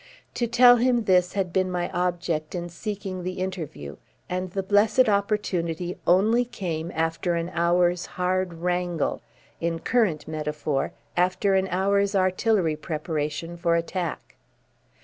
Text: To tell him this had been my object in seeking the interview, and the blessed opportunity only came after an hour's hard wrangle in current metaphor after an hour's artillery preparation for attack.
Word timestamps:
To 0.33 0.47
tell 0.47 0.77
him 0.77 1.03
this 1.03 1.33
had 1.33 1.53
been 1.53 1.69
my 1.69 1.87
object 1.91 2.55
in 2.55 2.69
seeking 2.69 3.21
the 3.21 3.33
interview, 3.33 3.97
and 4.27 4.49
the 4.49 4.63
blessed 4.63 5.07
opportunity 5.07 5.95
only 6.07 6.43
came 6.43 6.91
after 6.95 7.35
an 7.35 7.49
hour's 7.49 8.07
hard 8.17 8.51
wrangle 8.51 9.21
in 9.59 9.77
current 9.77 10.27
metaphor 10.27 10.91
after 11.15 11.53
an 11.53 11.67
hour's 11.67 12.15
artillery 12.15 12.75
preparation 12.75 13.57
for 13.57 13.75
attack. 13.75 14.37